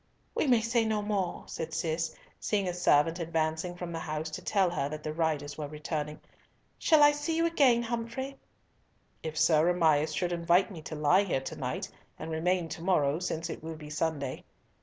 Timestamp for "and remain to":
12.17-12.81